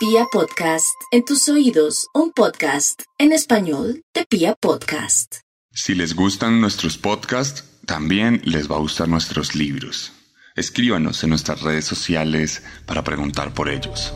[0.00, 5.40] Pia Podcast, en tus oídos, un podcast en español de Pia Podcast.
[5.74, 10.12] Si les gustan nuestros podcasts, también les va a gustar nuestros libros.
[10.56, 14.14] Escríbanos en nuestras redes sociales para preguntar por ellos.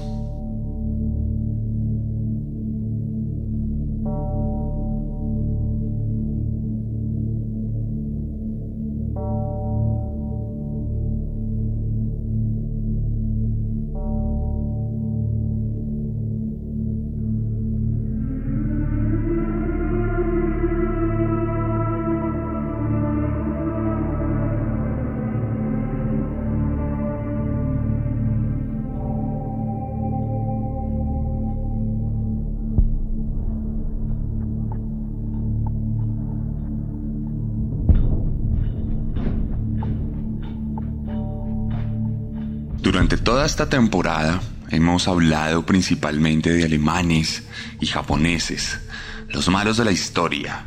[43.47, 44.41] Esta temporada
[44.71, 47.43] hemos hablado principalmente de alemanes
[47.81, 48.81] y japoneses,
[49.29, 50.67] los malos de la historia,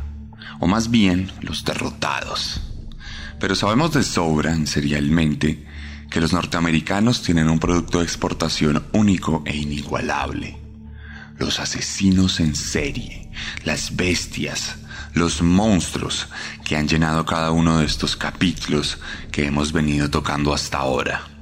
[0.60, 2.60] o más bien los derrotados.
[3.40, 5.66] Pero sabemos de sobra, serialmente,
[6.10, 10.56] que los norteamericanos tienen un producto de exportación único e inigualable.
[11.36, 13.30] Los asesinos en serie,
[13.64, 14.76] las bestias,
[15.14, 16.28] los monstruos
[16.64, 18.98] que han llenado cada uno de estos capítulos
[19.32, 21.37] que hemos venido tocando hasta ahora.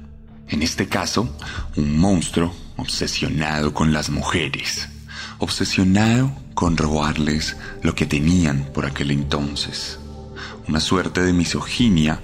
[0.49, 1.35] En este caso,
[1.75, 4.87] un monstruo obsesionado con las mujeres,
[5.39, 9.99] obsesionado con robarles lo que tenían por aquel entonces.
[10.67, 12.21] Una suerte de misoginia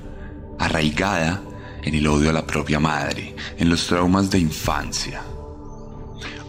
[0.58, 1.42] arraigada
[1.84, 5.22] en el odio a la propia madre, en los traumas de infancia.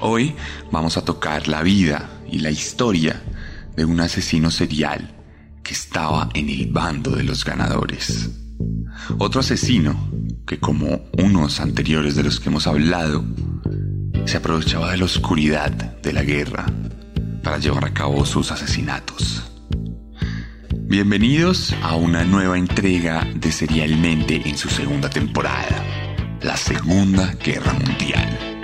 [0.00, 0.34] Hoy
[0.70, 3.22] vamos a tocar la vida y la historia
[3.75, 5.14] de un asesino serial
[5.62, 8.30] que estaba en el bando de los ganadores.
[9.19, 10.08] Otro asesino
[10.46, 13.24] que como unos anteriores de los que hemos hablado,
[14.26, 16.66] se aprovechaba de la oscuridad de la guerra
[17.42, 19.50] para llevar a cabo sus asesinatos.
[20.86, 25.83] Bienvenidos a una nueva entrega de Serialmente en su segunda temporada,
[26.42, 28.54] la Segunda Guerra Mundial.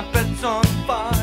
[0.00, 1.19] Y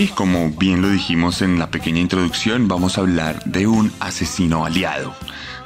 [0.00, 4.64] hoy, como bien lo dijimos en la pequeña introducción, vamos a hablar de un asesino
[4.64, 5.14] aliado,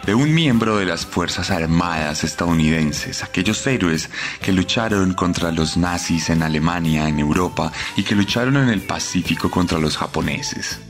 [0.07, 4.11] de un miembro de las Fuerzas Armadas estadounidenses, aquellos héroes
[4.43, 9.53] que lucharon contra los nazis en Alemania, en Europa, y que lucharon en el Pacífico
[9.53, 10.81] contra los japoneses.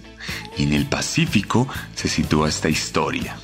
[0.56, 3.36] Y en el Pacífico se sitúa esta historia.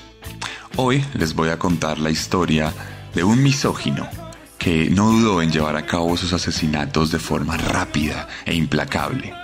[0.77, 2.72] Hoy les voy a contar la historia
[3.15, 4.09] de un misógino
[4.56, 9.34] que no dudó en llevar a cabo sus asesinatos de forma rápida e implacable.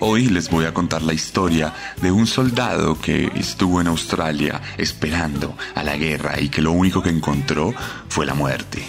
[0.00, 5.56] Hoy les voy a contar la historia de un soldado que estuvo en Australia esperando
[5.74, 7.74] a la guerra y que lo único que encontró
[8.08, 8.86] fue la muerte.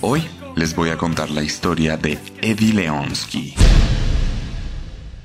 [0.00, 0.26] Hoy
[0.56, 3.54] les voy a contar la historia de Eddie Leonsky.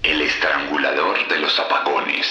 [0.04, 2.28] El estrangulador de los apagones.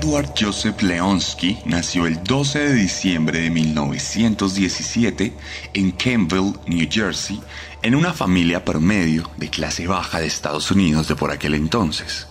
[0.00, 5.34] Edward Joseph Leonsky nació el 12 de diciembre de 1917
[5.74, 7.38] en Campbell, New Jersey,
[7.82, 12.28] en una familia promedio de clase baja de Estados Unidos de por aquel entonces.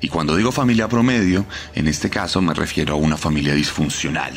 [0.00, 4.32] Y cuando digo familia promedio, en este caso me refiero a una familia disfuncional.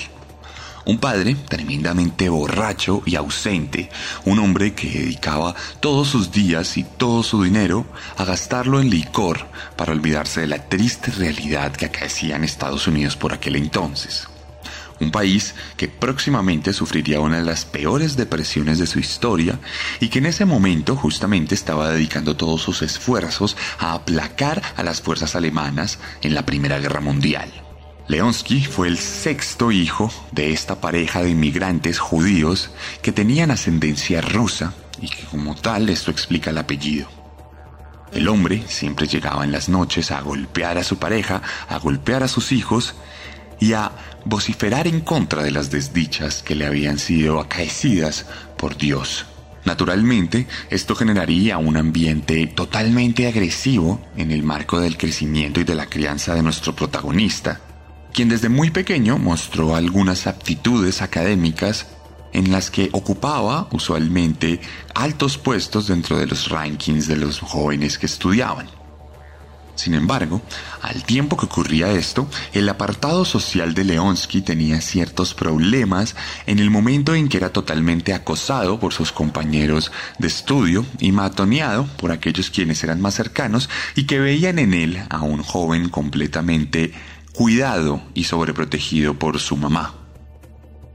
[0.88, 3.90] Un padre tremendamente borracho y ausente,
[4.24, 7.86] un hombre que dedicaba todos sus días y todo su dinero
[8.16, 13.18] a gastarlo en licor para olvidarse de la triste realidad que acaecía en Estados Unidos
[13.18, 14.30] por aquel entonces.
[15.02, 19.60] un país que próximamente sufriría una de las peores depresiones de su historia
[20.00, 25.02] y que en ese momento justamente estaba dedicando todos sus esfuerzos a aplacar a las
[25.02, 27.67] fuerzas alemanas en la Primera Guerra Mundial.
[28.08, 32.72] Leonsky fue el sexto hijo de esta pareja de inmigrantes judíos
[33.02, 37.10] que tenían ascendencia rusa y que como tal esto explica el apellido.
[38.14, 42.30] El hombre siempre llegaba en las noches a golpear a su pareja, a golpear a
[42.30, 42.96] sus hijos
[43.60, 43.92] y a
[44.24, 48.26] vociferar en contra de las desdichas que le habían sido acaecidas
[48.58, 49.26] por Dios.
[49.66, 55.88] Naturalmente, esto generaría un ambiente totalmente agresivo en el marco del crecimiento y de la
[55.88, 57.60] crianza de nuestro protagonista,
[58.18, 61.86] quien desde muy pequeño mostró algunas aptitudes académicas
[62.34, 64.60] en las que ocupaba usualmente
[64.96, 68.66] altos puestos dentro de los rankings de los jóvenes que estudiaban.
[69.76, 70.42] Sin embargo,
[70.82, 76.16] al tiempo que ocurría esto, el apartado social de Leonsky tenía ciertos problemas
[76.48, 81.86] en el momento en que era totalmente acosado por sus compañeros de estudio y matoneado
[81.98, 86.96] por aquellos quienes eran más cercanos y que veían en él a un joven completamente
[87.38, 89.94] cuidado y sobreprotegido por su mamá.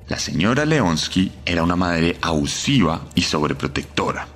[0.09, 4.27] La señora Leonsky era una madre abusiva y sobreprotectora.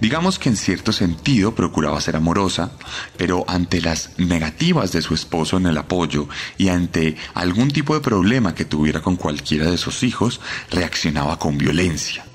[0.00, 2.72] Digamos que en cierto sentido procuraba ser amorosa,
[3.16, 8.00] pero ante las negativas de su esposo en el apoyo y ante algún tipo de
[8.00, 10.40] problema que tuviera con cualquiera de sus hijos,
[10.72, 12.26] reaccionaba con violencia.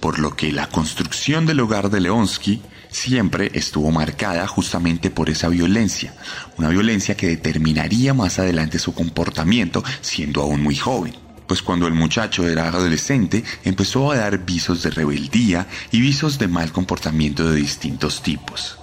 [0.00, 5.48] Por lo que la construcción del hogar de Leonsky siempre estuvo marcada justamente por esa
[5.48, 6.14] violencia,
[6.56, 11.14] una violencia que determinaría más adelante su comportamiento siendo aún muy joven
[11.48, 16.46] pues cuando el muchacho era adolescente empezó a dar visos de rebeldía y visos de
[16.46, 18.78] mal comportamiento de distintos tipos.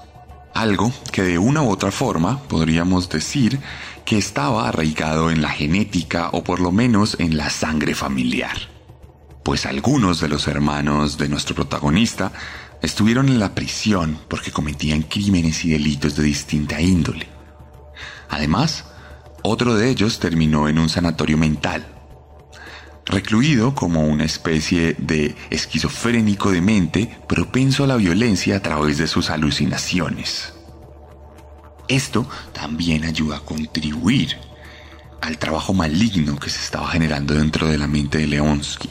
[0.56, 3.60] Algo que de una u otra forma podríamos decir
[4.04, 8.58] que estaba arraigado en la genética o por lo menos en la sangre familiar.
[9.44, 12.32] Pues algunos de los hermanos de nuestro protagonista
[12.82, 17.28] estuvieron en la prisión porque cometían crímenes y delitos de distinta índole.
[18.30, 18.86] Además,
[19.44, 21.86] otro de ellos terminó en un sanatorio mental,
[23.06, 29.08] recluido como una especie de esquizofrénico de mente propenso a la violencia a través de
[29.08, 30.54] sus alucinaciones.
[31.88, 34.36] Esto también ayuda a contribuir
[35.22, 38.90] al trabajo maligno que se estaba generando dentro de la mente de Leonsky.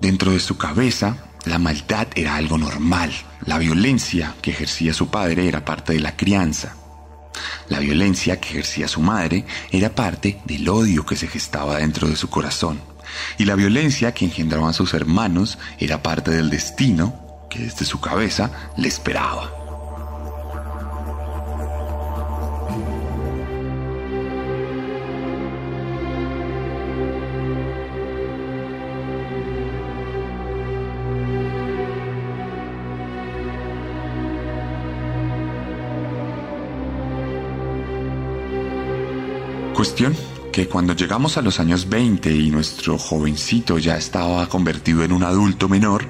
[0.00, 3.10] Dentro de su cabeza, la maldad era algo normal,
[3.44, 6.76] la violencia que ejercía su padre era parte de la crianza,
[7.68, 12.16] la violencia que ejercía su madre era parte del odio que se gestaba dentro de
[12.16, 12.80] su corazón.
[13.38, 17.14] Y la violencia que engendraban sus hermanos era parte del destino
[17.50, 19.65] que desde su cabeza le esperaba.
[40.52, 45.22] Que cuando llegamos a los años 20 y nuestro jovencito ya estaba convertido en un
[45.22, 46.06] adulto menor,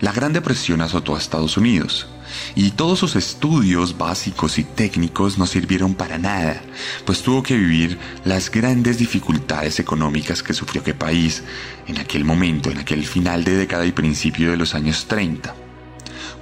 [0.00, 2.08] la Gran Depresión azotó a Estados Unidos
[2.56, 6.60] y todos sus estudios básicos y técnicos no sirvieron para nada,
[7.04, 11.44] pues tuvo que vivir las grandes dificultades económicas que sufrió aquel país
[11.86, 15.54] en aquel momento, en aquel final de década y principio de los años 30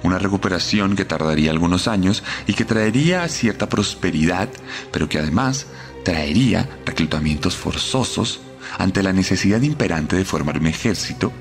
[0.03, 4.49] una recuperación que tardaría algunos años y que traería cierta prosperidad,
[4.91, 5.65] pero que además
[6.07, 8.39] traería reclutamientos forzosos
[8.77, 11.33] ante la necesidad imperante de formar un ejército,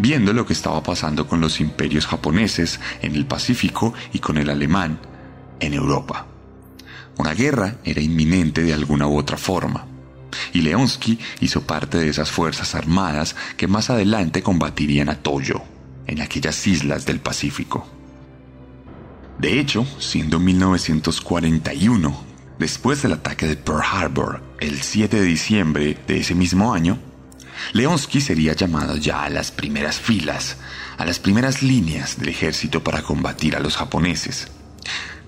[0.00, 4.50] viendo lo que estaba pasando con los imperios japoneses en el Pacífico y con el
[4.50, 4.98] alemán
[5.60, 6.26] en Europa.
[7.16, 9.86] Una guerra era inminente de alguna u otra forma,
[10.52, 15.62] y Leonsky hizo parte de esas fuerzas armadas que más adelante combatirían a Toyo,
[16.08, 17.86] en aquellas islas del Pacífico.
[19.38, 22.27] De hecho, siendo 1941
[22.58, 26.98] Después del ataque de Pearl Harbor, el 7 de diciembre de ese mismo año,
[27.72, 30.56] Leonsky sería llamado ya a las primeras filas,
[30.96, 34.48] a las primeras líneas del ejército para combatir a los japoneses.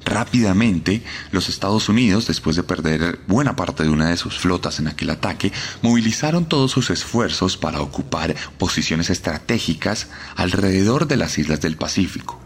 [0.04, 4.88] Rápidamente, los Estados Unidos, después de perder buena parte de una de sus flotas en
[4.88, 11.76] aquel ataque, movilizaron todos sus esfuerzos para ocupar posiciones estratégicas alrededor de las islas del
[11.76, 12.40] Pacífico.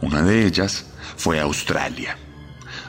[0.00, 0.86] Una de ellas
[1.16, 2.18] fue Australia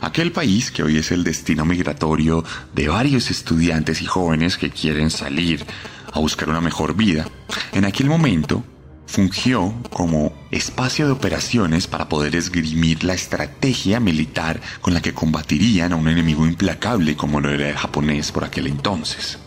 [0.01, 5.09] aquel país que hoy es el destino migratorio de varios estudiantes y jóvenes que quieren
[5.09, 5.65] salir
[6.11, 7.27] a buscar una mejor vida,
[7.73, 8.63] en aquel momento
[9.07, 15.93] fungió como espacio de operaciones para poder esgrimir la estrategia militar con la que combatirían
[15.93, 19.39] a un enemigo implacable como lo era el japonés por aquel entonces.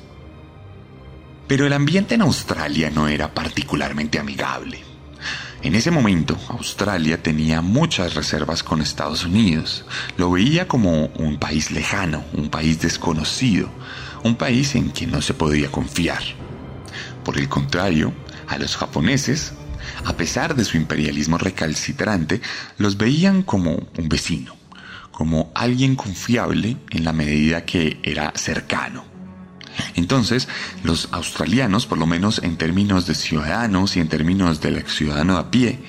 [1.47, 4.90] Pero el ambiente en Australia no era particularmente amigable.
[5.63, 9.85] En ese momento, Australia tenía muchas reservas con Estados Unidos.
[10.17, 13.69] Lo veía como un país lejano, un país desconocido,
[14.25, 16.23] un país en quien no se podía confiar.
[17.25, 18.15] Por el contrario,
[18.49, 19.53] a los japoneses,
[20.07, 22.41] a pesar de su imperialismo recalcitrante,
[22.79, 24.57] los veían como un vecino,
[25.11, 29.10] como alguien confiable en la medida que era cercano.
[29.95, 30.49] Entonces,
[30.83, 35.51] los australianos, por lo menos en términos de ciudadanos y en términos del ciudadano a
[35.51, 35.81] pie,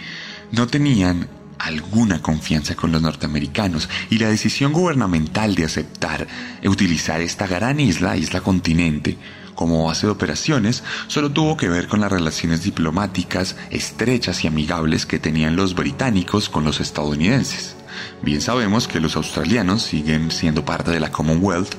[0.51, 1.27] no tenían
[1.59, 6.27] alguna confianza con los norteamericanos y la decisión gubernamental de aceptar
[6.65, 9.17] utilizar esta gran isla, isla continente,
[9.53, 15.05] como base de operaciones, solo tuvo que ver con las relaciones diplomáticas estrechas y amigables
[15.05, 17.75] que tenían los británicos con los estadounidenses.
[18.23, 21.75] Bien sabemos que los australianos siguen siendo parte de la Commonwealth,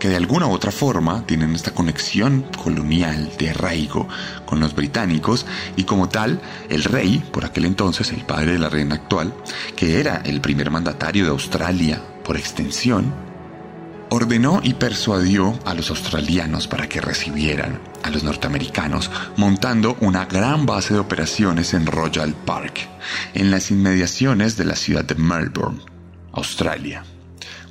[0.00, 4.08] que de alguna u otra forma tienen esta conexión colonial de arraigo
[4.46, 6.40] con los británicos y como tal
[6.70, 9.32] el rey, por aquel entonces el padre de la reina actual,
[9.76, 13.12] que era el primer mandatario de Australia por extensión,
[14.08, 20.64] ordenó y persuadió a los australianos para que recibieran a los norteamericanos montando una gran
[20.64, 22.88] base de operaciones en Royal Park,
[23.34, 25.80] en las inmediaciones de la ciudad de Melbourne,
[26.32, 27.04] Australia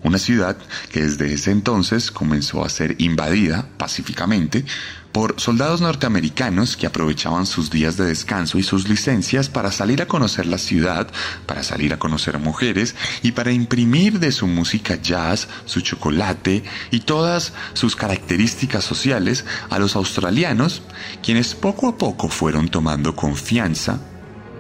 [0.04, 0.58] una ciudad
[0.92, 4.66] que desde ese entonces comenzó a ser invadida pacíficamente
[5.12, 10.08] por soldados norteamericanos que aprovechaban sus días de descanso y sus licencias para salir a
[10.08, 11.08] conocer la ciudad,
[11.46, 17.02] para salir a conocer mujeres y para imprimir de su música jazz, su chocolate y
[17.02, 20.84] todas sus características sociales a los australianos,
[21.24, 24.00] quienes poco a poco fueron tomando confianza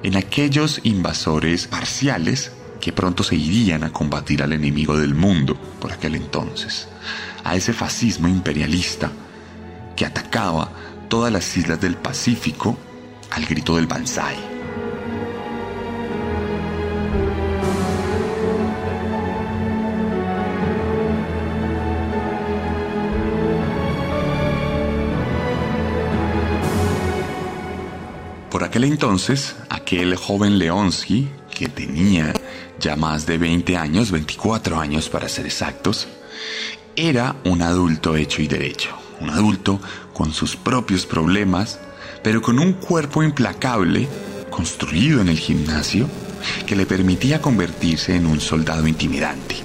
[0.04, 5.92] en aquellos invasores parciales que pronto se irían a combatir al enemigo del mundo por
[5.92, 6.88] aquel entonces,
[7.44, 9.12] a ese fascismo imperialista
[9.96, 10.72] que atacaba
[11.10, 12.78] todas las islas del Pacífico
[13.32, 14.60] al grito del Banzai.
[28.50, 32.34] Por aquel entonces, aquel joven Leonsky, que tenía
[32.80, 36.08] ya más de 20 años, 24 años para ser exactos,
[36.96, 39.80] era un adulto hecho y derecho, un adulto
[40.14, 41.80] con sus propios problemas,
[42.24, 44.08] pero con un cuerpo implacable,
[44.50, 46.10] construido en el gimnasio,
[46.66, 49.56] que le permitía convertirse en un soldado intimidante.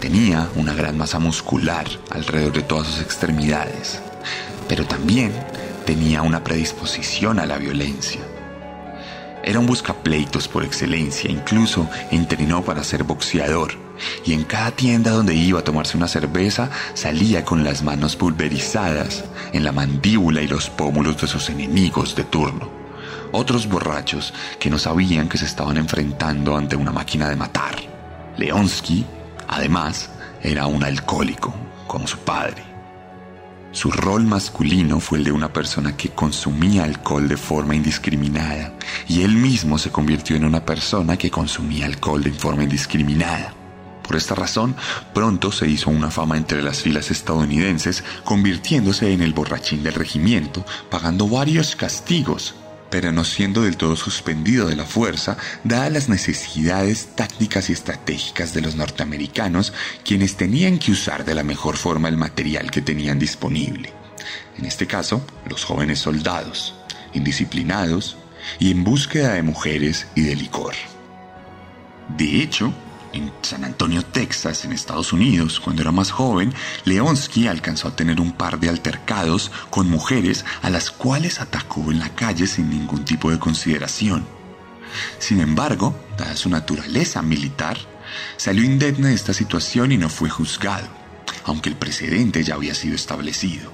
[0.00, 4.00] Tenía una gran masa muscular alrededor de todas sus extremidades,
[4.68, 5.32] pero también
[5.86, 8.20] tenía una predisposición a la violencia
[9.44, 13.72] era un buscapleitos por excelencia, incluso entrenó para ser boxeador.
[14.24, 19.24] Y en cada tienda donde iba a tomarse una cerveza salía con las manos pulverizadas
[19.52, 22.70] en la mandíbula y los pómulos de sus enemigos de turno.
[23.32, 27.76] Otros borrachos que no sabían que se estaban enfrentando ante una máquina de matar.
[28.36, 29.06] Leonsky,
[29.48, 30.10] además,
[30.42, 31.54] era un alcohólico,
[31.86, 32.71] como su padre.
[33.72, 38.74] Su rol masculino fue el de una persona que consumía alcohol de forma indiscriminada
[39.08, 43.54] y él mismo se convirtió en una persona que consumía alcohol de forma indiscriminada.
[44.06, 44.76] Por esta razón,
[45.14, 50.66] pronto se hizo una fama entre las filas estadounidenses, convirtiéndose en el borrachín del regimiento,
[50.90, 52.54] pagando varios castigos
[52.92, 58.52] pero no siendo del todo suspendido de la fuerza, dadas las necesidades tácticas y estratégicas
[58.52, 59.72] de los norteamericanos,
[60.04, 63.94] quienes tenían que usar de la mejor forma el material que tenían disponible.
[64.58, 66.74] En este caso, los jóvenes soldados,
[67.14, 68.18] indisciplinados
[68.58, 70.74] y en búsqueda de mujeres y de licor.
[72.18, 72.74] De hecho,
[73.12, 76.52] en San Antonio, Texas, en Estados Unidos, cuando era más joven,
[76.84, 81.98] Leonsky alcanzó a tener un par de altercados con mujeres a las cuales atacó en
[81.98, 84.24] la calle sin ningún tipo de consideración.
[85.18, 87.78] Sin embargo, dada su naturaleza militar,
[88.36, 90.88] salió indemne de esta situación y no fue juzgado,
[91.44, 93.72] aunque el precedente ya había sido establecido.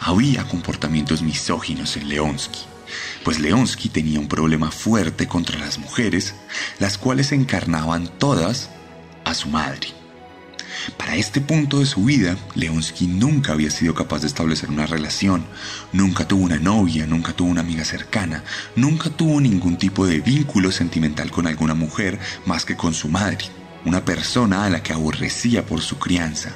[0.00, 2.71] Había comportamientos misóginos en Leonsky
[3.24, 6.34] pues Leonsky tenía un problema fuerte contra las mujeres,
[6.78, 8.70] las cuales encarnaban todas
[9.24, 9.88] a su madre.
[10.96, 15.44] Para este punto de su vida, Leonsky nunca había sido capaz de establecer una relación,
[15.92, 18.42] nunca tuvo una novia, nunca tuvo una amiga cercana,
[18.74, 23.46] nunca tuvo ningún tipo de vínculo sentimental con alguna mujer más que con su madre,
[23.84, 26.50] una persona a la que aborrecía por su crianza,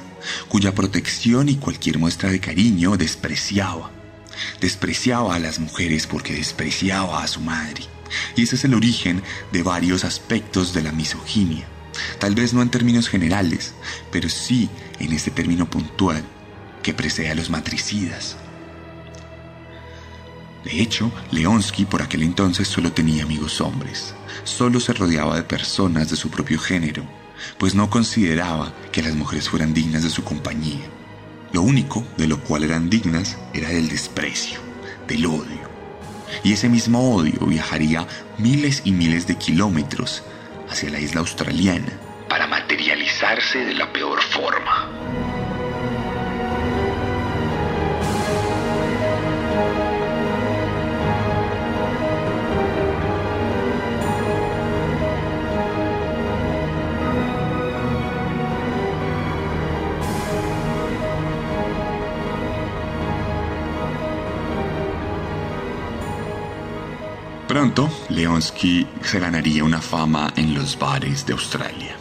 [0.47, 3.96] cuya protección y cualquier muestra de cariño despreciaba.
[4.59, 7.83] Despreciaba a las mujeres porque despreciaba a su madre.
[8.35, 11.67] Y ese es el origen de varios aspectos de la misoginia.
[12.19, 13.73] Tal vez no en términos generales,
[14.11, 16.23] pero sí en ese término puntual
[16.83, 18.37] que precede a los matricidas.
[20.63, 24.13] De hecho, Leonsky por aquel entonces solo tenía amigos hombres.
[24.43, 27.03] Solo se rodeaba de personas de su propio género,
[27.57, 30.85] pues no consideraba que las mujeres fueran dignas de su compañía.
[31.51, 34.59] Lo único de lo cual eran dignas era del desprecio,
[35.07, 35.67] del odio.
[36.43, 38.05] Y ese mismo odio viajaría
[38.37, 40.23] miles y miles de kilómetros
[40.69, 44.89] hacia la isla australiana para materializarse de la peor forma.
[67.57, 71.97] Pronto, Leonsky se ganaría una fama en los bares de Australia.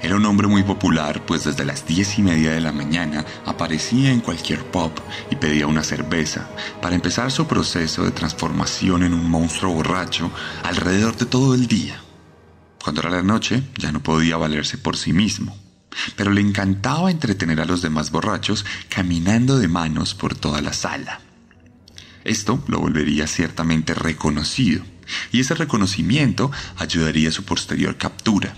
[0.00, 4.10] Era un hombre muy popular, pues desde las diez y media de la mañana aparecía
[4.10, 4.92] en cualquier pub
[5.30, 6.48] y pedía una cerveza
[6.80, 10.30] para empezar su proceso de transformación en un monstruo borracho
[10.62, 12.00] alrededor de todo el día.
[12.82, 15.54] Cuando era la noche, ya no podía valerse por sí mismo,
[16.16, 21.25] pero le encantaba entretener a los demás borrachos caminando de manos por toda la sala.
[22.26, 24.82] Esto lo volvería ciertamente reconocido,
[25.30, 28.56] y ese reconocimiento ayudaría a su posterior captura.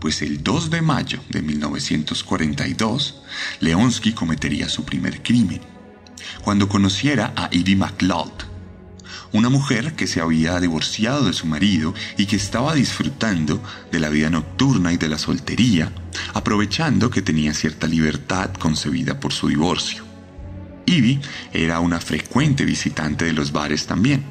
[0.00, 3.20] Pues el 2 de mayo de 1942,
[3.60, 5.60] Leonsky cometería su primer crimen,
[6.42, 8.32] cuando conociera a Edie McLeod,
[9.34, 13.62] una mujer que se había divorciado de su marido y que estaba disfrutando
[13.92, 15.92] de la vida nocturna y de la soltería,
[16.32, 20.07] aprovechando que tenía cierta libertad concebida por su divorcio.
[20.88, 21.20] Ivy
[21.52, 24.24] era una frecuente visitante de los bares también,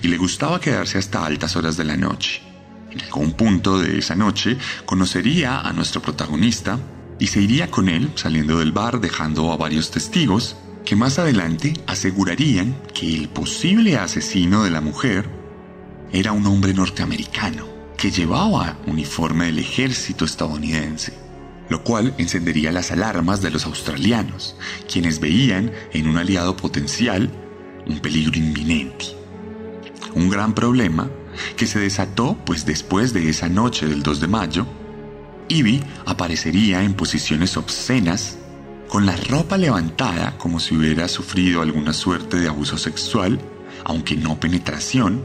[0.00, 2.40] y le gustaba quedarse hasta altas horas de la noche.
[2.90, 6.78] En algún punto de esa noche conocería a nuestro protagonista
[7.18, 11.74] y se iría con él saliendo del bar dejando a varios testigos que más adelante
[11.86, 15.28] asegurarían que el posible asesino de la mujer
[16.12, 21.31] era un hombre norteamericano que llevaba uniforme del ejército estadounidense
[21.72, 24.56] lo cual encendería las alarmas de los australianos,
[24.92, 27.30] quienes veían en un aliado potencial
[27.86, 29.06] un peligro inminente.
[30.14, 31.10] Un gran problema
[31.56, 34.66] que se desató pues después de esa noche del 2 de mayo,
[35.48, 38.36] Ivy aparecería en posiciones obscenas,
[38.86, 43.40] con la ropa levantada como si hubiera sufrido alguna suerte de abuso sexual,
[43.84, 45.24] aunque no penetración,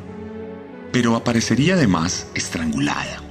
[0.94, 3.27] pero aparecería además estrangulada.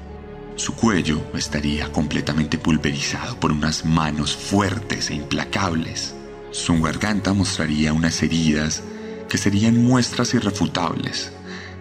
[0.56, 6.14] Su cuello estaría completamente pulverizado por unas manos fuertes e implacables.
[6.50, 8.82] Su garganta mostraría unas heridas
[9.28, 11.32] que serían muestras irrefutables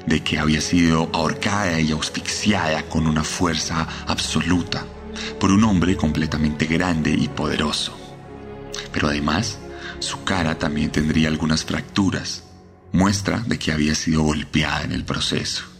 [0.06, 4.86] de que había sido ahorcada y asfixiada con una fuerza absoluta
[5.40, 7.98] por un hombre completamente grande y poderoso.
[8.92, 9.58] Pero además,
[10.00, 12.44] su cara también tendría algunas fracturas,
[12.92, 15.75] muestra de que había sido golpeada en el proceso.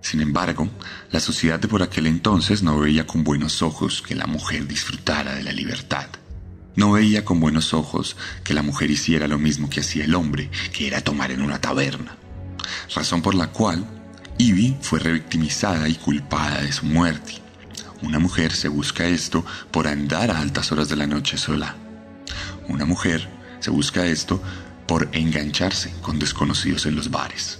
[0.00, 0.68] Sin embargo,
[1.10, 5.34] la sociedad de por aquel entonces no veía con buenos ojos que la mujer disfrutara
[5.34, 6.08] de la libertad.
[6.76, 10.50] No veía con buenos ojos que la mujer hiciera lo mismo que hacía el hombre,
[10.72, 12.16] que era tomar en una taberna.
[12.94, 13.84] Razón por la cual
[14.38, 17.34] Ivy fue revictimizada y culpada de su muerte.
[18.02, 21.76] Una mujer se busca esto por andar a altas horas de la noche sola.
[22.68, 23.28] Una mujer
[23.60, 24.42] se busca esto
[24.86, 27.59] por engancharse con desconocidos en los bares.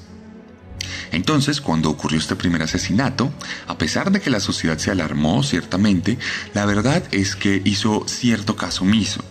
[1.12, 3.32] Entonces, cuando ocurrió este primer asesinato,
[3.66, 6.18] a pesar de que la sociedad se alarmó ciertamente,
[6.54, 9.22] la verdad es que hizo cierto caso omiso,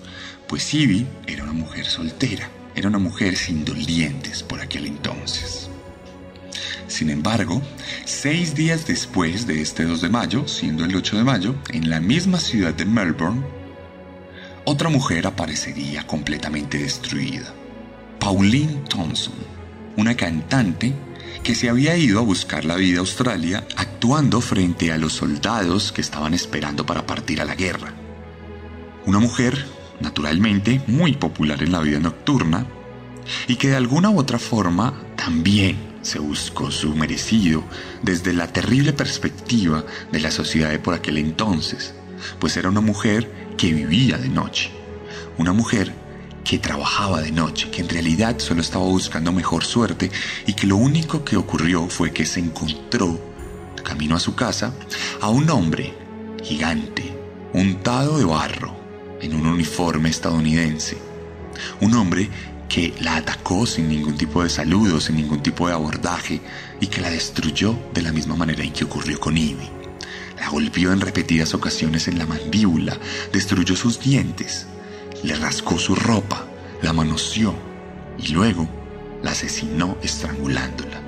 [0.48, 5.70] pues Ivy era una mujer soltera, era una mujer sin dolientes por aquel entonces.
[6.88, 7.62] Sin embargo,
[8.06, 12.00] seis días después de este 2 de mayo, siendo el 8 de mayo, en la
[12.00, 13.44] misma ciudad de Melbourne,
[14.66, 17.54] otra mujer aparecería completamente destruida.
[18.20, 19.36] Pauline Thompson,
[19.98, 20.94] una cantante
[21.44, 25.92] que se había ido a buscar la vida a Australia actuando frente a los soldados
[25.92, 27.94] que estaban esperando para partir a la guerra.
[29.06, 29.66] Una mujer,
[30.00, 32.68] naturalmente, muy popular en la vida nocturna
[33.48, 37.64] y que de alguna u otra forma también se buscó su merecido
[38.02, 41.94] desde la terrible perspectiva de la sociedad de por aquel entonces,
[42.40, 44.72] pues era una mujer que vivía de noche,
[45.38, 45.94] una mujer
[46.50, 50.10] que trabajaba de noche, que en realidad solo estaba buscando mejor suerte
[50.48, 53.20] y que lo único que ocurrió fue que se encontró,
[53.84, 54.74] camino a su casa,
[55.22, 55.94] a un hombre
[56.42, 57.16] gigante,
[57.54, 58.76] untado de barro,
[59.22, 60.98] en un uniforme estadounidense.
[61.82, 62.32] Un hombre
[62.68, 66.42] que la atacó sin ningún tipo de saludo, sin ningún tipo de abordaje
[66.82, 69.70] y que la destruyó de la misma manera en que ocurrió con Ivy.
[70.40, 72.98] La golpeó en repetidas ocasiones en la mandíbula,
[73.32, 74.66] destruyó sus dientes,
[75.24, 76.46] le rascó su ropa,
[76.82, 77.54] la manoseó
[78.18, 78.68] y luego
[79.22, 81.02] la asesinó estrangulándola.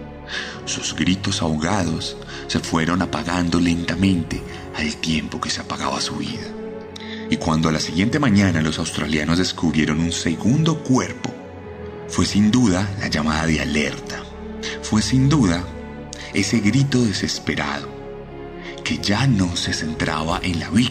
[0.65, 4.41] Sus gritos ahogados se fueron apagando lentamente
[4.76, 6.47] al tiempo que se apagaba su vida.
[7.30, 11.34] Y cuando a la siguiente mañana los australianos descubrieron un segundo cuerpo,
[12.08, 14.21] fue sin duda la llamada de alerta.
[14.82, 15.65] Fue sin duda
[16.34, 17.89] ese grito desesperado
[18.84, 20.91] que ya no se centraba en la víctima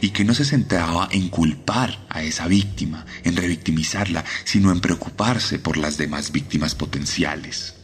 [0.00, 5.58] y que no se centraba en culpar a esa víctima, en revictimizarla, sino en preocuparse
[5.58, 7.74] por las demás víctimas potenciales.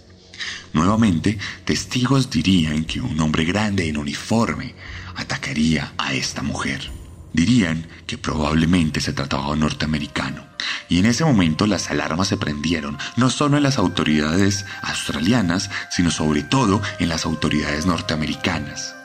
[0.72, 4.74] Nuevamente, testigos dirían que un hombre grande en uniforme
[5.16, 6.90] atacaría a esta mujer.
[7.32, 10.46] Dirían que probablemente se trataba de un norteamericano.
[10.88, 16.10] Y en ese momento las alarmas se prendieron, no solo en las autoridades australianas, sino
[16.10, 18.97] sobre todo en las autoridades norteamericanas.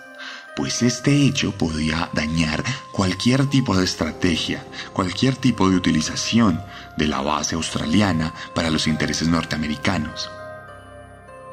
[0.55, 4.63] Pues este hecho podía dañar cualquier tipo de estrategia,
[4.93, 6.61] cualquier tipo de utilización
[6.95, 10.29] de la base australiana para los intereses norteamericanos.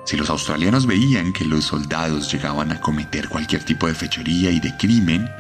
[0.04, 4.60] Si los australianos veían que los soldados llegaban a cometer cualquier tipo de fechoría y
[4.60, 5.30] de crimen,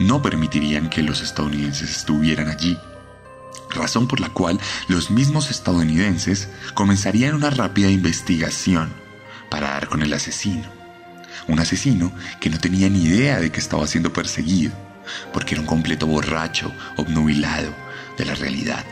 [0.00, 2.76] no permitirían que los estadounidenses estuvieran allí.
[3.68, 8.92] Razón por la cual los mismos estadounidenses comenzarían una rápida investigación
[9.48, 10.79] para dar con el asesino.
[11.48, 14.72] Un asesino que no tenía ni idea de que estaba siendo perseguido,
[15.32, 17.74] porque era un completo borracho, obnubilado
[18.16, 18.84] de la realidad.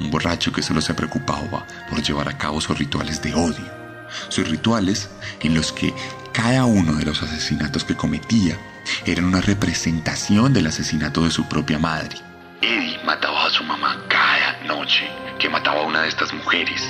[0.00, 3.86] Un borracho que solo se preocupaba por llevar a cabo sus rituales de odio
[4.28, 5.92] sus rituales en los que
[6.32, 8.58] cada uno de los asesinatos que cometía
[9.04, 12.16] eran una representación del asesinato de su propia madre.
[12.62, 16.82] Eddie mataba a su mamá cada noche que mataba a una de estas mujeres.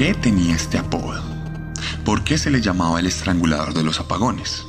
[0.00, 1.22] Qué tenía este apodo?
[2.06, 4.64] ¿Por qué se le llamaba el estrangulador de los apagones?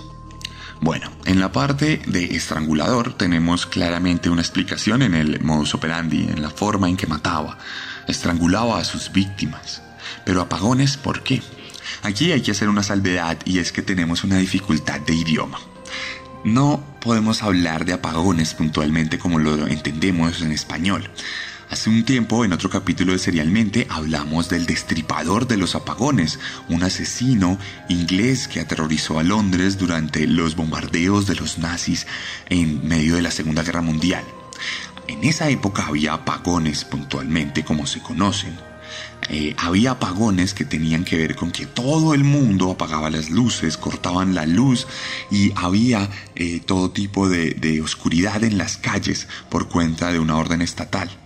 [0.82, 6.42] Bueno, en la parte de estrangulador tenemos claramente una explicación en el modus operandi, en
[6.42, 7.58] la forma en que mataba.
[8.10, 9.82] Estrangulaba a sus víctimas.
[10.26, 11.42] Pero apagones, ¿por qué?
[12.04, 15.62] Aquí hay que hacer una salvedad y es que tenemos una dificultad de idioma.
[16.44, 21.10] No podemos hablar de apagones puntualmente como lo entendemos en español.
[21.72, 26.84] Hace un tiempo, en otro capítulo de Serialmente, hablamos del destripador de los apagones, un
[26.84, 27.58] asesino
[27.88, 32.08] inglés que aterrorizó a Londres durante los bombardeos de los nazis
[32.50, 34.26] en medio de la Segunda Guerra Mundial.
[35.08, 38.54] En esa época había apagones puntualmente como se conocen.
[39.30, 43.78] Eh, había apagones que tenían que ver con que todo el mundo apagaba las luces,
[43.78, 44.88] cortaban la luz
[45.32, 50.62] y había eh, todo tipo de oscuridad en las calles por cuenta de una orden
[50.62, 51.21] estatal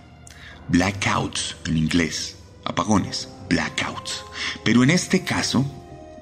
[0.68, 4.24] blackouts en inglés, apagones, blackouts.
[4.64, 5.64] Pero en este caso,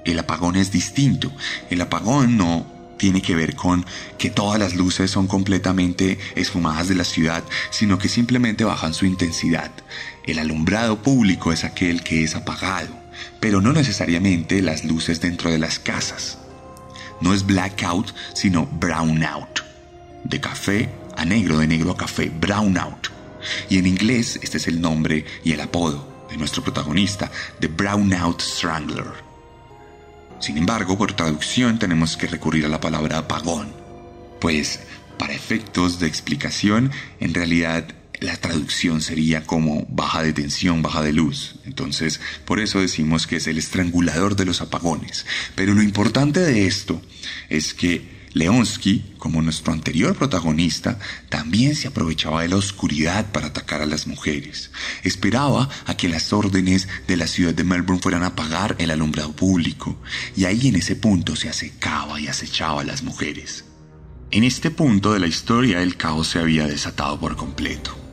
[0.05, 1.31] el apagón es distinto.
[1.69, 2.65] El apagón no
[2.97, 3.85] tiene que ver con
[4.17, 9.05] que todas las luces son completamente esfumadas de la ciudad, sino que simplemente bajan su
[9.05, 9.71] intensidad.
[10.25, 12.95] El alumbrado público es aquel que es apagado,
[13.39, 16.37] pero no necesariamente las luces dentro de las casas.
[17.21, 19.63] No es blackout, sino brownout.
[20.23, 23.14] De café a negro, de negro a café, brownout.
[23.69, 28.41] Y en inglés este es el nombre y el apodo de nuestro protagonista, The Brownout
[28.41, 29.05] Strangler.
[30.39, 33.73] Sin embargo, por traducción tenemos que recurrir a la palabra apagón,
[34.39, 34.81] pues
[35.17, 37.87] para efectos de explicación, en realidad
[38.19, 41.55] la traducción sería como baja de tensión, baja de luz.
[41.65, 45.25] Entonces, por eso decimos que es el estrangulador de los apagones.
[45.55, 47.01] Pero lo importante de esto
[47.49, 53.81] es que Leonsky, como nuestro anterior protagonista, también se aprovechaba de la oscuridad para atacar
[53.81, 54.71] a las mujeres.
[55.03, 59.33] Esperaba a que las órdenes de la ciudad de Melbourne fueran a apagar el alumbrado
[59.33, 59.97] público,
[60.35, 63.63] y ahí en ese punto se acecaba y acechaba a las mujeres.
[64.31, 68.04] En este punto de la historia el caos se había desatado por completo.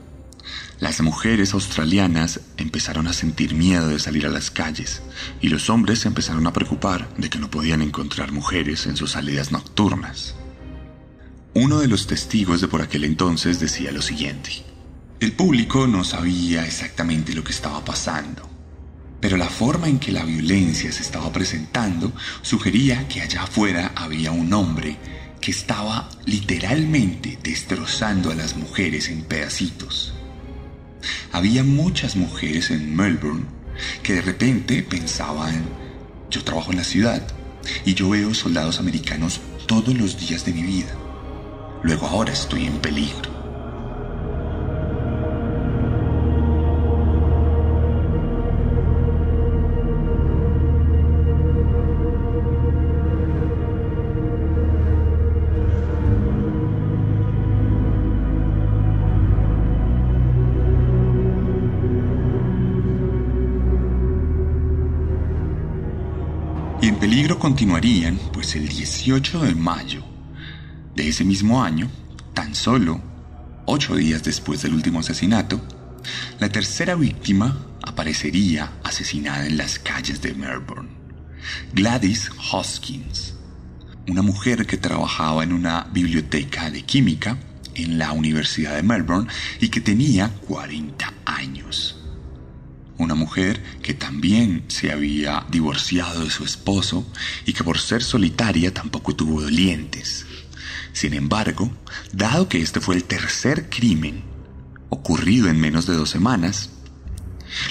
[0.82, 5.00] Las mujeres australianas empezaron a sentir miedo de salir a las calles
[5.40, 9.12] y los hombres se empezaron a preocupar de que no podían encontrar mujeres en sus
[9.12, 10.34] salidas nocturnas.
[11.54, 14.64] Uno de los testigos de por aquel entonces decía lo siguiente.
[15.20, 18.50] El público no sabía exactamente lo que estaba pasando,
[19.20, 24.32] pero la forma en que la violencia se estaba presentando sugería que allá afuera había
[24.32, 24.96] un hombre
[25.40, 30.14] que estaba literalmente destrozando a las mujeres en pedacitos.
[31.32, 33.44] Había muchas mujeres en Melbourne
[34.02, 35.64] que de repente pensaban,
[36.30, 37.26] yo trabajo en la ciudad
[37.84, 40.94] y yo veo soldados americanos todos los días de mi vida.
[41.82, 43.31] Luego ahora estoy en peligro.
[67.62, 70.02] Continuarían, pues el 18 de mayo
[70.96, 71.88] de ese mismo año,
[72.34, 73.00] tan solo
[73.66, 75.64] ocho días después del último asesinato,
[76.40, 80.88] la tercera víctima aparecería asesinada en las calles de Melbourne.
[81.72, 83.34] Gladys Hoskins,
[84.08, 87.38] una mujer que trabajaba en una biblioteca de química
[87.76, 92.01] en la Universidad de Melbourne y que tenía 40 años.
[92.98, 97.06] Una mujer que también se había divorciado de su esposo
[97.46, 100.26] y que por ser solitaria tampoco tuvo dolientes.
[100.92, 101.70] Sin embargo,
[102.12, 104.22] dado que este fue el tercer crimen
[104.90, 106.68] ocurrido en menos de dos semanas,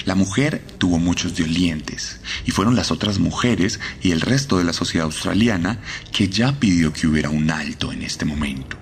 [0.04, 4.72] la mujer tuvo muchos dolientes y fueron las otras mujeres y el resto de la
[4.72, 5.80] sociedad australiana
[6.12, 8.76] que ya pidió que hubiera un alto en este momento.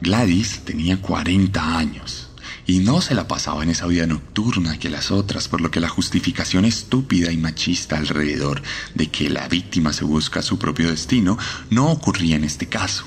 [0.00, 2.23] Gladys tenía 40 años
[2.66, 5.80] y no se la pasaba en esa vida nocturna que las otras, por lo que
[5.80, 8.62] la justificación estúpida y machista alrededor
[8.94, 11.36] de que la víctima se busca su propio destino
[11.70, 13.04] no ocurría en este caso.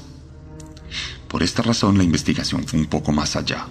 [1.28, 3.68] Por esta razón la investigación fue un poco más allá.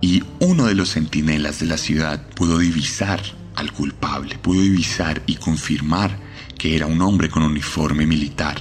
[0.00, 3.22] Y uno de los centinelas de la ciudad pudo divisar
[3.54, 6.18] al culpable, pudo divisar y confirmar
[6.58, 8.60] que era un hombre con uniforme militar.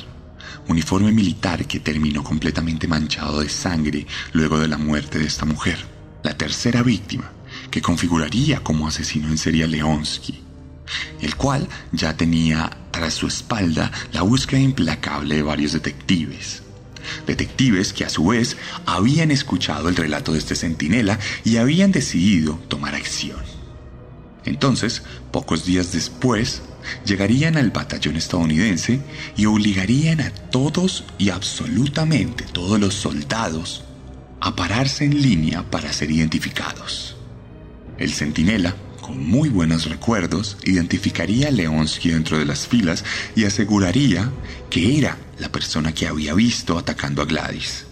[0.70, 5.93] Uniforme militar que terminó completamente manchado de sangre luego de la muerte de esta mujer.
[6.24, 7.32] La tercera víctima,
[7.70, 10.42] que configuraría como asesino en serie Leonsky,
[11.22, 16.64] el cual ya tenía tras su espalda la búsqueda implacable de varios detectives
[17.28, 22.60] detectives que a su vez habían escuchado el relato de este centinela y habían decidido
[22.68, 23.42] tomar acción.
[24.46, 26.62] Entonces, pocos días después,
[27.06, 29.02] llegarían al batallón estadounidense
[29.38, 33.86] y obligarían a todos y absolutamente todos los soldados
[34.44, 37.16] a pararse en línea para ser identificados.
[37.98, 43.06] El centinela con muy buenos recuerdos, identificaría a Leonsky dentro de las filas
[43.38, 44.30] y aseguraría
[44.70, 47.86] que era la persona que había visto atacando a Gladys.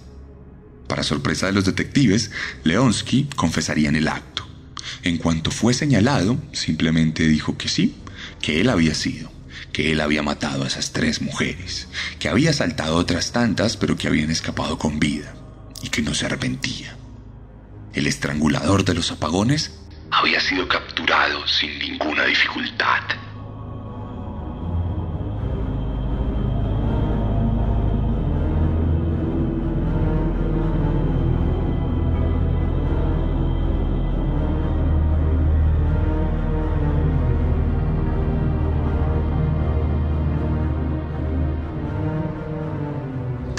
[0.87, 2.31] Para sorpresa de los detectives,
[2.65, 4.45] Leonsky confesaría en el acto.
[5.03, 7.95] En cuanto fue señalado, simplemente dijo que sí,
[8.41, 9.31] que él había sido,
[9.71, 11.87] que él había matado a esas tres mujeres,
[12.19, 15.33] que había asaltado otras tantas pero que habían escapado con vida
[15.81, 16.95] y que no se arrepentía.
[17.93, 19.79] El estrangulador de los apagones
[20.11, 23.03] había sido capturado sin ninguna dificultad.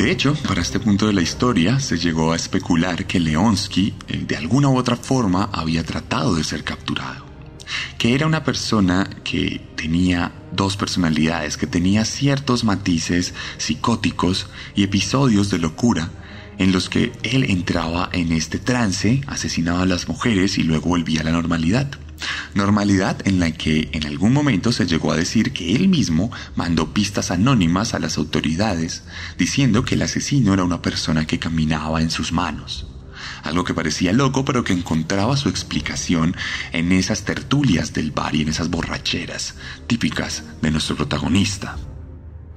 [0.03, 4.25] De hecho, para este punto de la historia se llegó a especular que Leonsky eh,
[4.27, 7.25] de alguna u otra forma había tratado de ser capturado,
[7.99, 15.51] que era una persona que tenía dos personalidades, que tenía ciertos matices psicóticos y episodios
[15.51, 16.11] de locura
[16.59, 21.21] en los que él entraba en este trance, asesinaba a las mujeres y luego volvía
[21.21, 21.89] a la normalidad.
[22.55, 26.93] Normalidad en la que en algún momento se llegó a decir que él mismo mandó
[26.93, 29.05] pistas anónimas a las autoridades
[29.39, 32.87] diciendo que el asesino era una persona que caminaba en sus manos.
[33.43, 36.37] Algo que parecía loco pero que encontraba su explicación
[36.73, 39.55] en esas tertulias del bar y en esas borracheras
[39.87, 41.77] típicas de nuestro protagonista.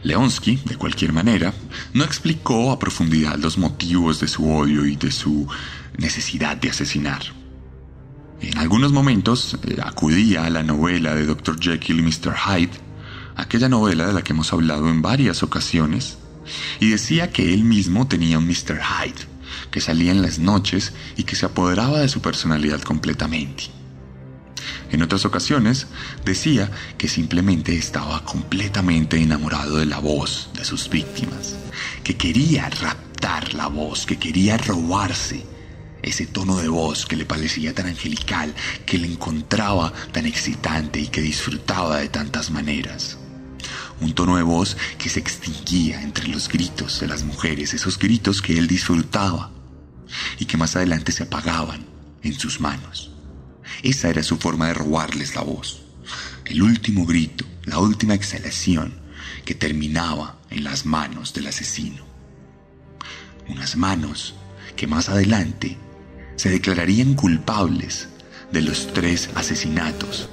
[0.04, 1.52] Leonsky, de cualquier manera,
[1.94, 5.48] no explicó a profundidad los motivos de su odio y de su
[5.98, 7.24] necesidad de asesinar.
[8.46, 11.60] En algunos momentos eh, acudía a la novela de Dr.
[11.60, 12.36] Jekyll y Mr.
[12.36, 12.78] Hyde,
[13.36, 16.20] aquella novela de la que hemos hablado en varias ocasiones,
[16.80, 18.80] y decía que él mismo tenía un Mr.
[18.80, 19.26] Hyde,
[19.72, 23.64] que salía en las noches y que se apoderaba de su personalidad completamente.
[24.92, 25.88] En otras ocasiones
[26.24, 31.56] decía que simplemente estaba completamente enamorado de la voz de sus víctimas,
[32.04, 35.55] que quería raptar la voz, que quería robarse
[36.06, 38.54] ese tono de voz que le parecía tan angelical,
[38.86, 43.18] que le encontraba tan excitante y que disfrutaba de tantas maneras.
[44.02, 48.42] Un tono de voz que se extinguía entre los gritos de las mujeres, esos gritos
[48.44, 49.52] que él disfrutaba
[50.38, 51.86] y que más adelante se apagaban
[52.22, 53.12] en sus manos.
[53.82, 55.82] Esa era su forma de robarles la voz.
[56.46, 58.94] El último grito, la última exhalación
[59.44, 62.06] que terminaba en las manos del asesino.
[63.48, 64.36] Unas manos
[64.76, 65.78] que más adelante
[66.36, 68.10] se declararían culpables
[68.52, 70.30] de los tres asesinatos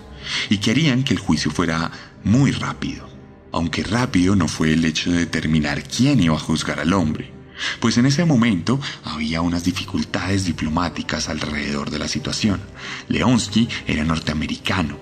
[0.51, 1.91] y querían que el juicio fuera
[2.25, 3.09] muy rápido,
[3.53, 7.33] aunque rápido no fue el hecho de determinar quién iba a juzgar al hombre,
[7.81, 12.61] pues en ese momento había unas dificultades diplomáticas alrededor de la situación.
[13.09, 14.99] Leonsky era norteamericano,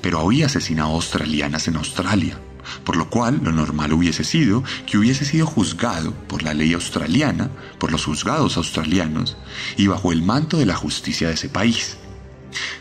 [0.00, 2.40] pero había asesinado australianas en Australia,
[2.84, 7.50] por lo cual lo normal hubiese sido que hubiese sido juzgado por la ley australiana,
[7.78, 9.36] por los juzgados australianos,
[9.76, 11.96] y bajo el manto de la justicia de ese país.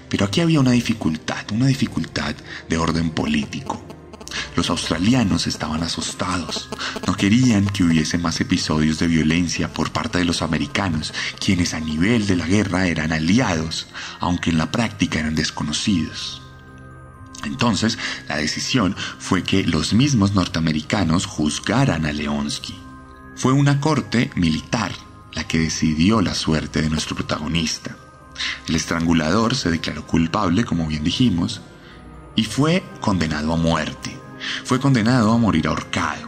[0.10, 2.36] Pero aquí había una dificultad, una dificultad
[2.68, 3.84] de orden político.
[4.56, 6.70] Los australianos estaban asustados,
[7.08, 11.80] no querían que hubiese más episodios de violencia por parte de los americanos, quienes a
[11.80, 13.88] nivel de la guerra eran aliados,
[14.20, 16.42] aunque en la práctica eran desconocidos.
[17.43, 17.97] Entonces,
[18.28, 22.75] la decisión fue que los mismos norteamericanos juzgaran a Leonsky.
[23.36, 24.91] Fue una corte militar
[25.34, 27.95] la que decidió la suerte de nuestro protagonista.
[28.67, 31.62] El estrangulador se declaró culpable, como bien dijimos,
[32.36, 34.17] y fue condenado a muerte.
[34.63, 36.28] Fue condenado a morir ahorcado.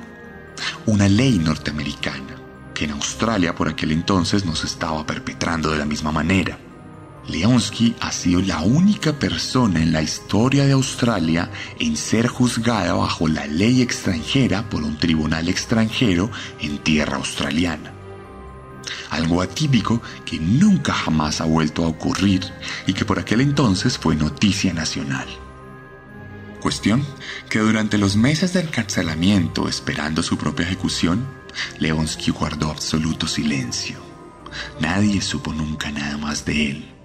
[0.86, 2.36] Una ley norteamericana
[2.74, 6.58] que en Australia por aquel entonces no se estaba perpetrando de la misma manera.
[7.28, 13.28] Leonsky ha sido la única persona en la historia de Australia en ser juzgada bajo
[13.28, 17.94] la ley extranjera por un tribunal extranjero en tierra australiana.
[19.12, 22.42] Algo atípico que nunca jamás ha vuelto a ocurrir
[22.88, 25.28] y que por aquel entonces fue noticia nacional.
[26.62, 27.06] Cuestión
[27.50, 31.26] que durante los meses del encarcelamiento esperando su propia ejecución,
[31.80, 33.98] Leonsky guardó absoluto silencio.
[34.80, 37.01] Nadie supo nunca nada más de él.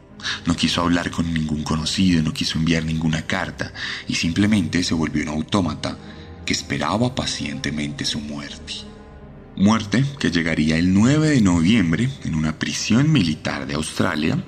[0.47, 3.73] No quiso hablar con ningún conocido, no quiso enviar ninguna carta
[4.09, 5.97] y simplemente se volvió un autómata
[6.45, 8.75] que esperaba pacientemente su muerte.
[9.57, 14.43] Muerte que llegaría el 9 de noviembre en una prisión militar de Australia,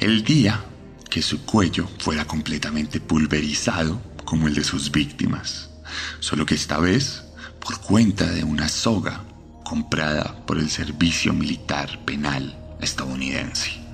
[0.00, 0.64] el día
[1.10, 5.70] que su cuello fuera completamente pulverizado como el de sus víctimas,
[6.20, 7.24] solo que esta vez
[7.60, 9.24] por cuenta de una soga
[9.64, 13.85] comprada por el Servicio Militar Penal estadounidense.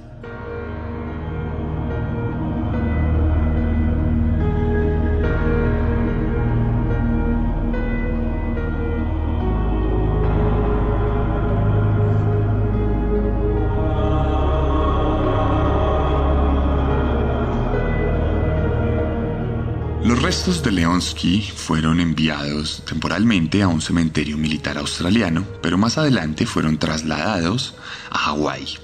[20.44, 26.78] Restos de Leonsky fueron enviados temporalmente a un cementerio militar australiano, pero más adelante fueron
[26.78, 27.76] trasladados
[28.10, 28.76] a Hawái,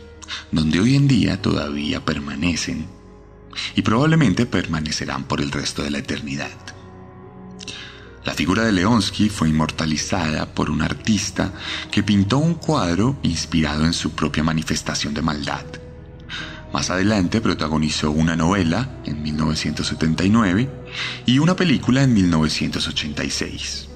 [0.53, 2.87] donde hoy en día todavía permanecen
[3.75, 6.57] y probablemente permanecerán por el resto de la eternidad.
[8.25, 11.53] La figura de Leonsky fue inmortalizada por un artista
[11.91, 15.67] que pintó un cuadro inspirado en su propia manifestación de maldad.
[16.73, 20.69] Más adelante protagonizó una novela en 1979
[21.25, 23.89] y una película en 1986.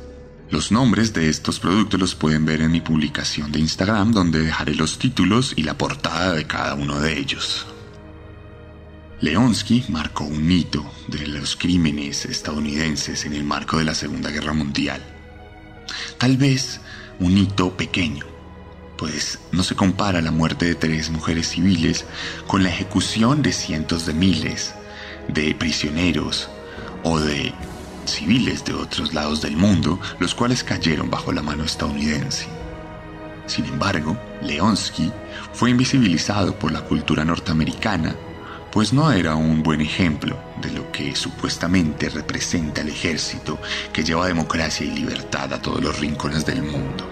[0.51, 4.75] Los nombres de estos productos los pueden ver en mi publicación de Instagram donde dejaré
[4.75, 7.67] los títulos y la portada de cada uno de ellos.
[9.23, 14.53] Leonsky marcó un hito de los crímenes estadounidenses en el marco de la Segunda Guerra
[14.53, 15.01] Mundial.
[16.19, 16.81] Tal vez
[17.21, 18.27] un hito pequeño,
[19.03, 22.05] pues no se compara la muerte de tres mujeres civiles
[22.47, 24.77] con la ejecución de cientos de miles
[25.27, 26.49] de prisioneros
[27.03, 27.53] o de
[28.05, 32.47] civiles de otros lados del mundo, los cuales cayeron bajo la mano estadounidense.
[33.47, 35.11] Sin embargo, Leonsky
[35.53, 38.15] fue invisibilizado por la cultura norteamericana,
[38.71, 43.59] pues no era un buen ejemplo de lo que supuestamente representa el ejército
[43.93, 47.12] que lleva democracia y libertad a todos los rincones del mundo.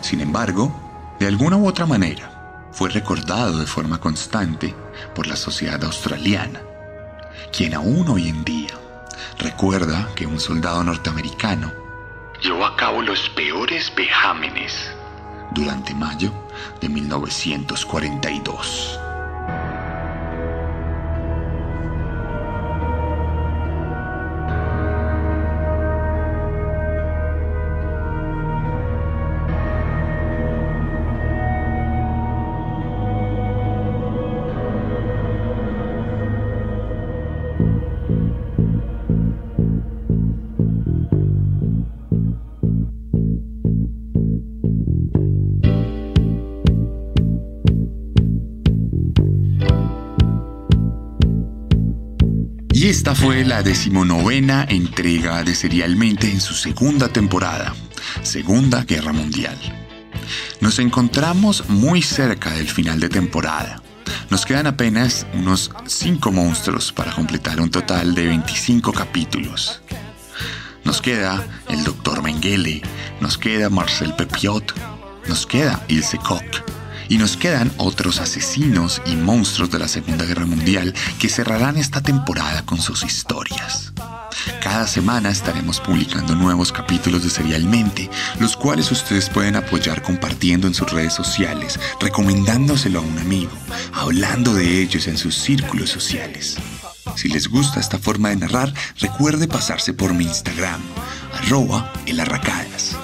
[0.00, 0.72] Sin embargo,
[1.18, 4.74] de alguna u otra manera, fue recordado de forma constante
[5.14, 6.60] por la sociedad australiana,
[7.52, 8.70] quien aún hoy en día
[9.38, 11.72] recuerda que un soldado norteamericano
[12.42, 14.90] llevó a cabo los peores vejámenes
[15.52, 16.32] durante mayo
[16.80, 19.09] de 1942.
[53.00, 57.74] Esta fue la decimonovena entrega de Serialmente en su segunda temporada,
[58.22, 59.56] Segunda Guerra Mundial.
[60.60, 63.80] Nos encontramos muy cerca del final de temporada.
[64.28, 69.80] Nos quedan apenas unos 5 monstruos para completar un total de 25 capítulos.
[70.84, 72.22] Nos queda el Dr.
[72.22, 72.82] Mengele,
[73.22, 74.74] nos queda Marcel Pepiot,
[75.26, 76.79] nos queda Ilse Koch
[77.10, 82.00] y nos quedan otros asesinos y monstruos de la Segunda Guerra Mundial que cerrarán esta
[82.00, 83.92] temporada con sus historias.
[84.62, 88.08] Cada semana estaremos publicando nuevos capítulos de Serialmente,
[88.38, 93.52] los cuales ustedes pueden apoyar compartiendo en sus redes sociales, recomendándoselo a un amigo,
[93.92, 96.56] hablando de ellos en sus círculos sociales.
[97.16, 100.80] Si les gusta esta forma de narrar, recuerde pasarse por mi Instagram,
[101.42, 102.96] arroba elarracadas,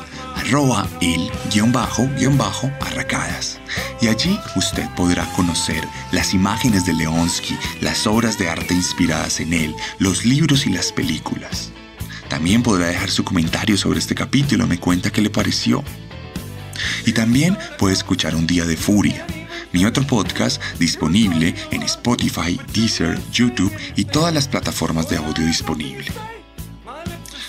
[0.47, 3.59] arroba el guion bajo guion bajo arracadas.
[4.01, 5.83] Y allí usted podrá conocer
[6.13, 10.93] las imágenes de Leonsky, las obras de arte inspiradas en él, los libros y las
[10.93, 11.73] películas.
[12.29, 15.83] También podrá dejar su comentario sobre este capítulo, me cuenta qué le pareció.
[17.05, 19.27] Y también puede escuchar Un Día de Furia,
[19.73, 26.07] mi otro podcast disponible en Spotify, Deezer, YouTube y todas las plataformas de audio disponible.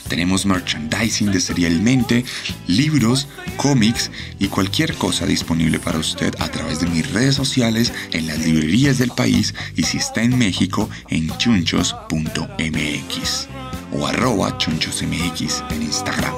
[0.08, 2.26] Tenemos merchandising de Serialmente,
[2.68, 3.28] libros,
[3.58, 8.40] cómics y cualquier cosa disponible para usted a través de mis redes sociales, en las
[8.40, 13.48] librerías del país y si está en México en chunchos.mx
[13.94, 16.34] o arroba chunchosmx en Instagram.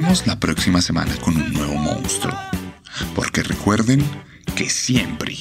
[0.00, 2.36] Nos vemos la próxima semana con un nuevo monstruo.
[3.16, 4.04] Porque recuerden
[4.54, 5.38] que siempre.